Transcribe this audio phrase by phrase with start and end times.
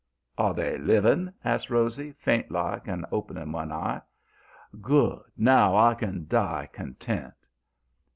[0.35, 4.01] "'Are they living?' asks Rosy, faint like and opening one eye.
[4.81, 5.21] 'Good!
[5.37, 7.45] Now I can die content.'